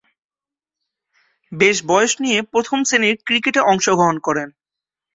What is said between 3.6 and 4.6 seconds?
অংশগ্রহণ করেন।